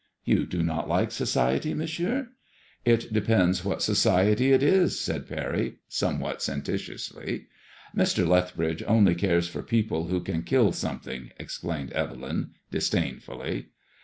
[0.25, 1.75] ''You do not like society.
[1.75, 2.23] Monsieur?
[2.55, 7.45] *'^* It depends what society it is/' said Parry, somewhat senten tiously.
[7.95, 8.27] ''Mr.
[8.27, 11.29] Lethbridge only cares for people who can kill some 19 MADSMOISKLLl IXB.
[11.29, 13.65] thing/' explained Evel}nay dis dainfully.